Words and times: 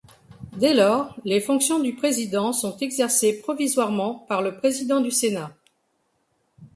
Dès 0.57 0.73
lors 0.73 1.15
les 1.25 1.39
fonctions 1.39 1.79
du 1.79 1.93
président 1.93 2.53
sont 2.53 2.75
exercées 2.77 3.37
provisoirement 3.39 4.15
par 4.27 4.41
le 4.41 4.57
président 4.57 4.99
du 4.99 5.11
Sénat. 5.11 5.55